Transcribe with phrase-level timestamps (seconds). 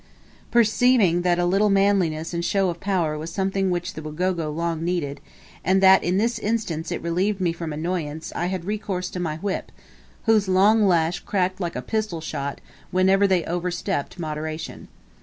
[0.49, 4.83] Perceiving that a little manliness and show of power was something which the Wagogo long
[4.83, 5.21] needed,
[5.63, 9.35] and that in this instance it relieved me from annoyance, I had recourse to my
[9.37, 9.71] whip,
[10.23, 12.59] whose long lash cracked like a pistol shot,
[12.89, 14.87] whenever they overstepped moderation.